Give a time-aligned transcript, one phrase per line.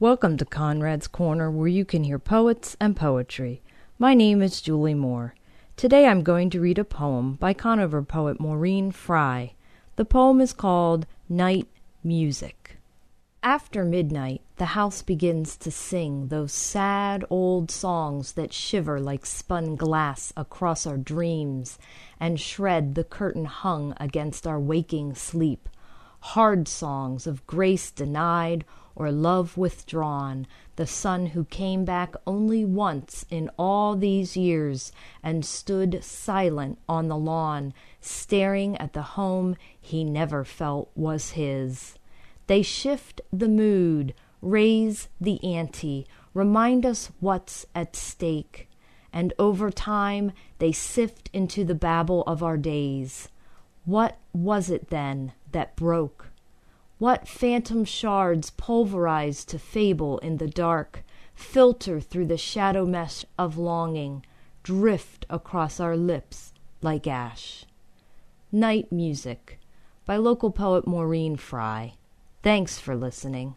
[0.00, 3.60] Welcome to Conrad's Corner, where you can hear poets and poetry.
[3.98, 5.34] My name is Julie Moore.
[5.76, 9.52] Today I'm going to read a poem by Conover poet Maureen Fry.
[9.96, 11.68] The poem is called Night
[12.02, 12.78] Music.
[13.42, 19.76] After midnight, the house begins to sing those sad old songs that shiver like spun
[19.76, 21.78] glass across our dreams
[22.18, 25.68] and shred the curtain hung against our waking sleep.
[26.20, 28.64] Hard songs of grace denied
[29.00, 30.46] or love withdrawn,
[30.76, 37.08] the son who came back only once in all these years and stood silent on
[37.08, 37.72] the lawn,
[38.02, 41.94] staring at the home he never felt was his.
[42.46, 48.68] They shift the mood, raise the ante, remind us what's at stake,
[49.14, 53.30] and over time they sift into the babble of our days.
[53.86, 56.29] What was it then that broke?
[57.00, 61.02] What phantom shards pulverized to fable in the dark,
[61.34, 64.22] filter through the shadow mesh of longing,
[64.62, 66.52] drift across our lips
[66.82, 67.64] like ash?
[68.52, 69.58] Night Music
[70.04, 71.94] by local poet Maureen Fry.
[72.42, 73.56] Thanks for listening.